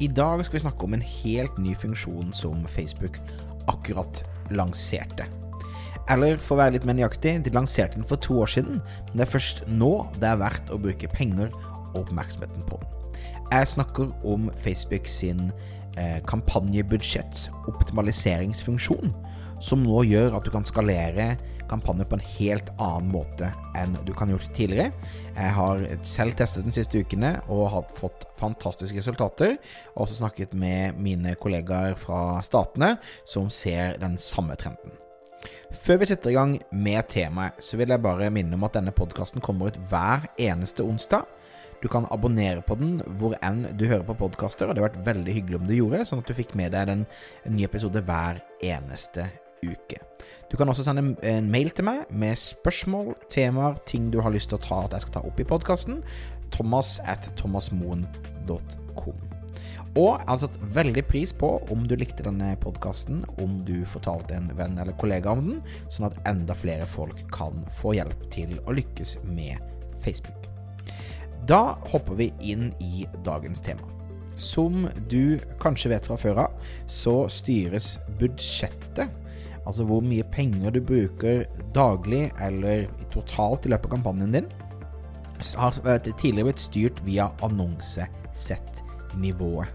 [0.00, 3.18] I dag skal vi snakke om en helt ny funksjon som Facebook
[3.68, 5.26] akkurat lanserte.
[6.08, 9.20] Eller for å være litt mer nøyaktig, de lanserte den for to år siden, men
[9.20, 11.52] det er først nå det er verdt å bruke penger
[11.90, 12.96] og oppmerksomheten på den.
[13.50, 15.50] Jeg snakker om Facebook sin
[16.00, 19.12] eh, kampanjebudsjetts optimaliseringsfunksjon,
[19.60, 21.34] som nå gjør at du kan skalere
[21.70, 24.90] kampanjer på en helt annen måte enn du kan gjort tidligere.
[25.36, 29.58] Jeg har selv testet den siste ukene og har fått fantastiske resultater.
[29.94, 32.96] Og også snakket med mine kollegaer fra statene
[33.28, 34.96] som ser den samme trenden.
[35.70, 38.92] Før vi setter i gang med temaet, så vil jeg bare minne om at denne
[38.92, 41.28] podkasten kommer ut hver eneste onsdag.
[41.80, 45.06] Du kan abonnere på den hvor enn du hører på podkaster, og det har vært
[45.06, 47.06] veldig hyggelig om du gjorde, sånn at du fikk med deg den,
[47.46, 49.30] nye ny episode hver eneste
[49.64, 50.00] uke.
[50.50, 54.50] Du kan også sende en mail til meg med spørsmål, temaer, ting du har lyst
[54.50, 56.00] til å ta at jeg skal ta opp i podkasten.
[56.50, 59.26] Thomas at thomasmoen.com.
[59.98, 64.36] Og jeg hadde satt veldig pris på om du likte denne podkasten, om du fortalte
[64.36, 68.54] en venn eller kollega om den, sånn at enda flere folk kan få hjelp til
[68.66, 69.58] å lykkes med
[70.04, 70.46] Facebook.
[71.50, 73.86] Da hopper vi inn i dagens tema.
[74.38, 79.10] Som du kanskje vet fra før av, så styres budsjettet,
[79.68, 81.36] altså hvor mye penger du bruker
[81.74, 82.76] daglig eller
[83.12, 84.48] totalt i løpet av kampanjen din,
[85.56, 85.72] har
[86.04, 89.68] tidligere blitt styrt via annonsesettnivået.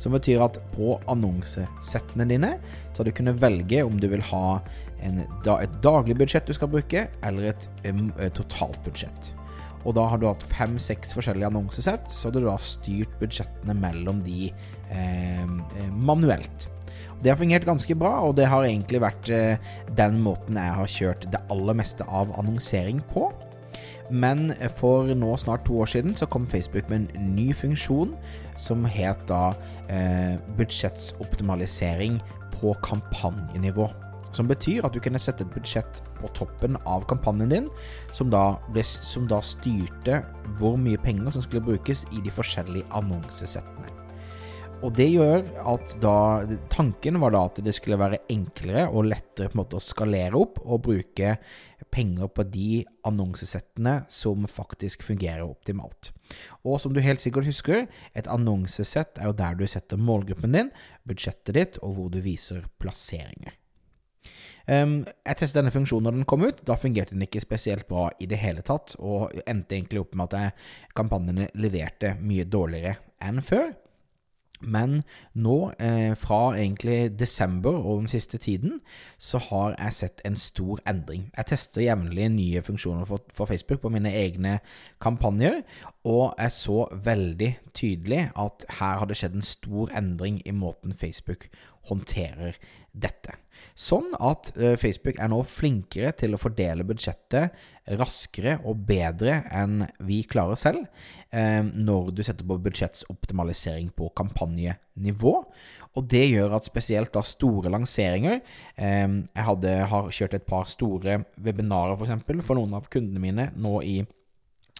[0.00, 2.58] Som betyr at på annonsesettene dine
[2.92, 4.60] så har du kunnet velge om du vil ha
[5.04, 9.22] en, et daglig budsjett du skal bruke, eller et, et totalt budsjett.
[9.86, 14.18] Og da har du hatt fem-seks forskjellige annonsesett, så har du da styrt budsjettene mellom
[14.26, 14.50] de
[14.90, 15.44] eh,
[15.94, 16.68] manuelt.
[17.22, 20.92] Det har fungert ganske bra, og det har egentlig vært eh, den måten jeg har
[20.92, 23.30] kjørt det aller meste av annonsering på.
[24.10, 28.14] Men for nå snart to år siden så kom Facebook med en ny funksjon
[28.60, 29.56] som het da
[29.90, 32.20] eh, budsjettsoptimalisering
[32.54, 33.88] på kampanjenivå.
[34.36, 37.68] Som betyr at du kunne sette et budsjett på toppen av kampanjen din,
[38.12, 40.20] som da, ble, som da styrte
[40.60, 43.95] hvor mye penger som skulle brukes i de forskjellige annonsesettene.
[44.84, 46.16] Og det gjør at da
[46.72, 50.36] Tanken var da at det skulle være enklere og lettere på en måte å skalere
[50.36, 51.36] opp og bruke
[51.92, 56.10] penger på de annonsesettene som faktisk fungerer optimalt.
[56.66, 60.72] Og som du helt sikkert husker, et annonsesett er jo der du setter målgruppen din,
[61.08, 63.56] budsjettet ditt, og hvor du viser plasseringer.
[64.66, 66.60] Um, jeg testet denne funksjonen når den kom ut.
[66.66, 70.36] Da fungerte den ikke spesielt bra i det hele tatt, og endte egentlig opp med
[70.36, 73.70] at kampanjene leverte mye dårligere enn før.
[74.60, 75.02] Men
[75.34, 78.80] nå, eh, fra egentlig desember og den siste tiden,
[79.18, 81.30] så har jeg sett en stor endring.
[81.36, 84.58] Jeg tester jevnlig nye funksjoner for, for, Facebook på mine egne
[85.00, 85.60] kampanjer,
[86.04, 90.94] og jeg så veldig tydelig at her har det skjedd en stor endring i måten
[90.96, 91.48] Facebook
[91.88, 92.58] håndterer
[92.96, 93.34] dette.
[93.76, 97.56] Sånn at uh, Facebook er nå flinkere til å fordele budsjettet
[98.00, 100.86] raskere og bedre enn vi klarer selv,
[101.34, 105.34] uh, når du setter på budsjettsoptimalisering på kampanjenivå.
[105.96, 110.68] Og det gjør at spesielt da store lanseringer uh, Jeg hadde, har kjørt et par
[110.72, 112.22] store webinarer f.eks.
[112.24, 113.98] For, for noen av kundene mine nå i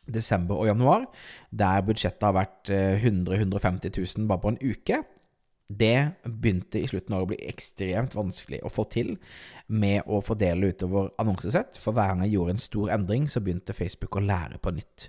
[0.07, 1.09] desember og januar,
[1.51, 5.01] der budsjettet har vært 100 150 000 bare på en uke.
[5.67, 9.17] Det begynte i slutten av året å bli ekstremt vanskelig å få til
[9.67, 13.75] med å fordele utover annonsesett, for hver gang jeg gjorde en stor endring, så begynte
[13.75, 15.09] Facebook å lære på nytt.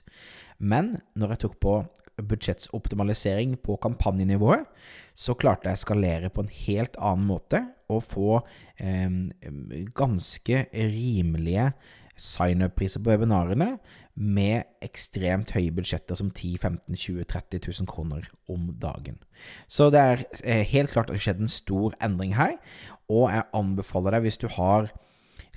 [0.57, 1.75] Men når jeg tok på
[2.17, 4.65] budsjettsoptimalisering på kampanjenivået,
[5.13, 7.61] så klarte jeg å skalere på en helt annen måte
[7.93, 8.39] og få
[8.81, 9.05] eh,
[9.97, 11.69] ganske rimelige
[12.17, 13.77] sign-up-priser på webinarene
[14.17, 19.19] med ekstremt høye budsjetter som 10 15 20 30 000 kroner om dagen.
[19.69, 22.57] Så det er eh, helt klart at det har skjedd en stor endring her,
[23.07, 24.89] og jeg anbefaler deg, hvis du har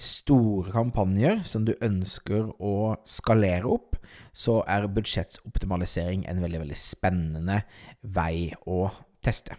[0.01, 3.99] store kampanjer som du ønsker å skalere opp,
[4.33, 7.63] så er budsjettsoptimalisering en veldig, veldig spennende
[8.01, 8.87] vei å
[9.25, 9.57] teste.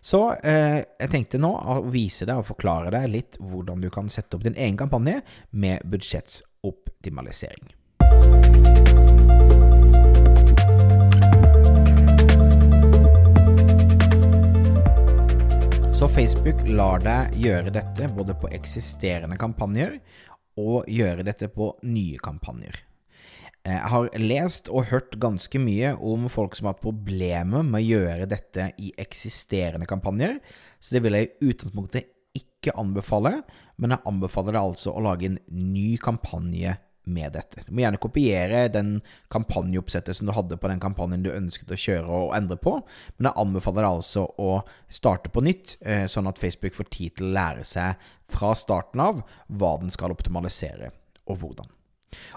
[0.00, 4.10] Så eh, jeg tenkte nå å vise deg og forklare deg litt hvordan du kan
[4.12, 5.20] sette opp din egen kampanje
[5.50, 7.74] med budsjettsoptimalisering.
[15.96, 19.96] Så Facebook lar deg gjøre dette både på eksisterende kampanjer
[20.60, 22.85] og gjøre dette på nye kampanjer.
[23.66, 27.80] Eh, jeg har lest og hørt ganske mye om folk som har hatt problemer med
[27.80, 30.38] å gjøre dette i eksisterende kampanjer,
[30.78, 33.40] så det vil jeg i utgangspunktet ikke anbefale,
[33.80, 36.76] men jeg anbefaler deg altså å lage en ny kampanje
[37.06, 37.62] med dette.
[37.66, 38.96] Du må gjerne kopiere den
[39.30, 42.74] kampanjeoppsettet som du hadde på den kampanjen du ønsket å kjøre og endre på,
[43.16, 44.50] men jeg anbefaler deg altså å
[44.90, 49.02] starte på nytt, eh, sånn at Facebook får tid til å lære seg fra starten
[49.02, 50.90] av hva den skal optimalisere,
[51.30, 51.75] og hvordan.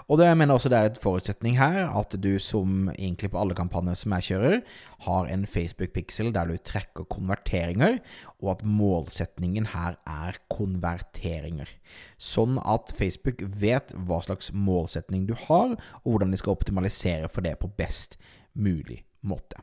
[0.08, 3.40] Og det, jeg mener også det er et forutsetning her at du som egentlig på
[3.40, 4.58] alle kampanjer som jeg kjører,
[5.06, 8.00] har en Facebook-pixel der du trekker konverteringer,
[8.40, 11.70] og at målsetningen her er konverteringer.
[12.18, 17.46] Sånn at Facebook vet hva slags målsetning du har, og hvordan de skal optimalisere for
[17.46, 18.18] det på best
[18.54, 19.62] mulig måte.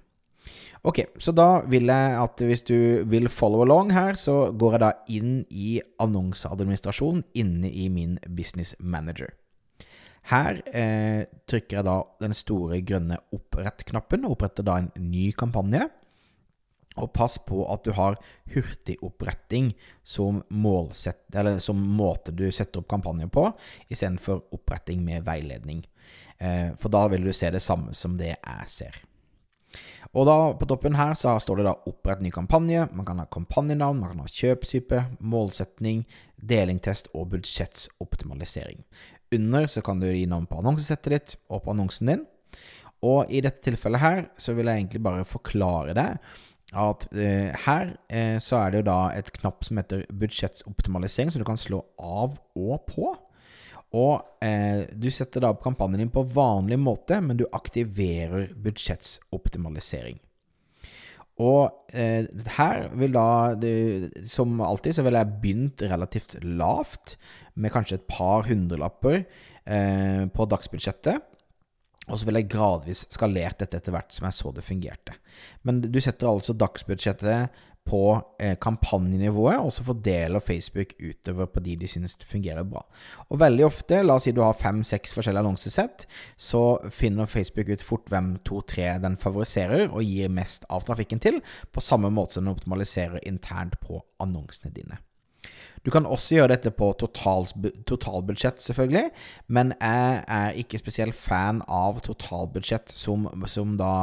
[0.87, 4.83] Ok, så da vil jeg at hvis du vil follow along her, så går jeg
[4.83, 9.33] da inn i annonseadministrasjon inne i min Business Manager.
[10.27, 15.85] Her eh, trykker jeg da den store grønne opprett-knappen, og oppretter da en ny kampanje.
[16.97, 18.17] Og pass på at du har
[18.55, 19.69] hurtigoppretting
[20.03, 20.41] som,
[21.61, 23.45] som måte du setter opp kampanje på,
[23.93, 25.85] istedenfor oppretting med veiledning.
[26.41, 28.97] Eh, for da vil du se det samme som det jeg ser.
[30.13, 32.93] Og da På toppen her så står det da 'opprett ny kampanje'.
[32.93, 36.05] Man kan ha kampanjenavn, man kan ha kjøpstype, målsetning,
[36.37, 38.83] delingtest og budsjettsoptimalisering.
[39.31, 42.25] Under så kan du gi navn på annonsesettet ditt og på annonsen din.
[43.03, 46.17] Og i dette tilfellet her så vil jeg egentlig bare forklare deg
[46.75, 51.39] at eh, her eh, så er det jo da et knapp som heter budsjettsoptimalisering, som
[51.39, 53.13] du kan slå av og på.
[53.95, 60.19] Og eh, du setter da opp kampanjen din på vanlig måte, men du aktiverer budsjettsoptimalisering.
[61.37, 62.25] Og eh,
[62.57, 67.15] her vil da, du, som alltid, så vil jeg begynt relativt lavt,
[67.57, 71.23] med kanskje et par hundrelapper eh, på dagsbudsjettet.
[72.07, 75.17] Og så vil jeg gradvis skalert dette etter hvert som jeg så det fungerte.
[75.67, 78.01] Men du setter altså dagsbudsjettet på
[78.39, 82.83] eh, kampanjenivået, og så fordeler Facebook utover på de de synes fungerer bra.
[83.29, 86.07] Og veldig ofte, la oss si du har fem-seks forskjellige annonsesett,
[86.37, 86.63] så
[86.93, 91.41] finner Facebook ut fort hvem to-tre den favoriserer og gir mest av trafikken til,
[91.71, 95.01] på samme måte som den optimaliserer internt på annonsene dine.
[95.85, 99.11] Du kan også gjøre dette på totalbudsjett, selvfølgelig,
[99.47, 103.93] men jeg er ikke spesielt fan av totalbudsjett som, som da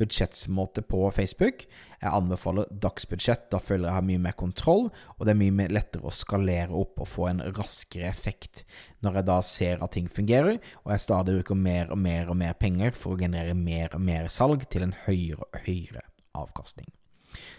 [0.00, 1.64] budsjettsmåte på Facebook.
[2.00, 3.46] Jeg anbefaler dagsbudsjett.
[3.52, 7.00] Da føler jeg har mye mer kontroll, og det er mye lettere å skalere opp
[7.00, 8.64] og få en raskere effekt
[9.04, 12.40] når jeg da ser at ting fungerer, og jeg stadig bruker mer og mer og
[12.40, 16.06] mer penger for å generere mer og mer salg til en høyere og høyere
[16.36, 16.90] avkastning.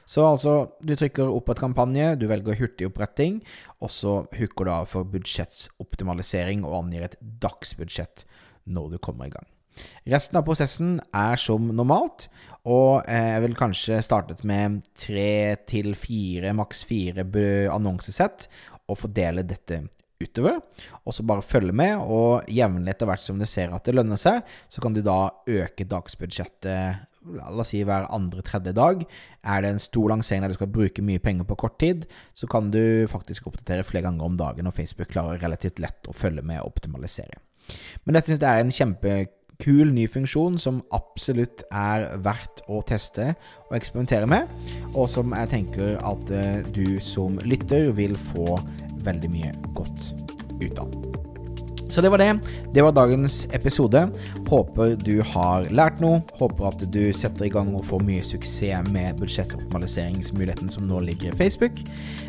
[0.08, 3.42] Så altså, du trykker opp et kampanje, du velger hurtigoppretting,
[3.84, 8.26] og så hooker du av for budsjettsoptimalisering og angir et dagsbudsjett
[8.72, 9.48] når du kommer i gang.
[10.10, 12.28] Resten av prosessen er som normalt,
[12.68, 17.28] og eh, jeg vil kanskje startet med tre til fire, maks fire
[17.74, 18.48] annonsesett,
[18.88, 19.84] og fordele dette
[20.24, 20.60] utover.
[21.06, 24.20] Og så bare følge med, og jevnlig etter hvert som du ser at det lønner
[24.22, 29.04] seg, så kan du da øke dagsbudsjettet la oss si hver andre-tredje dag.
[29.44, 32.06] Er det en stor lansering der du skal bruke mye penger på kort tid,
[32.38, 36.16] så kan du faktisk oppdatere flere ganger om dagen, og Facebook klarer relativt lett å
[36.16, 37.42] følge med og optimalisere.
[38.06, 43.34] Men dette synes jeg er en kjempekul ny funksjon som absolutt er verdt å teste
[43.68, 44.48] og eksperimentere med,
[44.94, 48.60] og som jeg tenker at eh, du som lytter vil få
[49.08, 50.12] veldig mye godt
[50.62, 51.17] ut av.
[51.88, 52.40] Så det var det.
[52.74, 54.04] Det var dagens episode.
[54.50, 56.22] Håper du har lært noe.
[56.40, 61.32] Håper at du setter i gang og får mye suksess med budsjettoptimaliseringsmuligheten som nå ligger
[61.32, 61.80] i Facebook.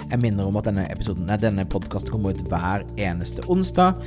[0.08, 3.98] Jeg minner om at denne, episoden, denne podkasten kommer ut hver eneste onsdag.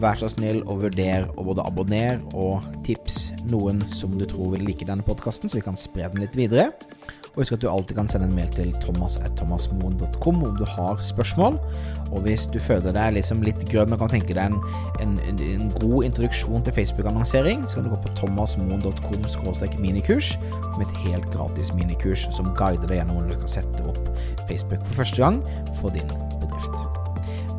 [0.00, 4.64] Vær så snill og vurder å både abonnere og tips noen som du tror vil
[4.66, 6.70] like denne podkasten, så vi kan spre den litt videre.
[7.32, 11.56] Og husk at du alltid kan sende en mail til thomas.thomasmoen.com om du har spørsmål.
[12.12, 14.58] Og hvis du føler deg liksom litt grønn og kan tenke deg en,
[15.00, 20.36] en, en god introduksjon til Facebook-annonsering, så kan du gå på thomasmoen.com minikurs
[20.76, 24.84] med et helt gratis minikurs som guider deg gjennom hvordan du skal sette opp Facebook
[24.90, 25.42] for første gang
[25.80, 26.31] for din.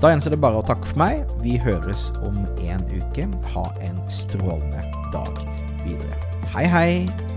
[0.03, 1.21] Da gjenstår det bare å takke for meg.
[1.39, 3.23] Vi høres om en uke.
[3.53, 4.83] Ha en strålende
[5.15, 5.39] dag
[5.85, 6.19] videre.
[6.51, 7.32] Hei, hei!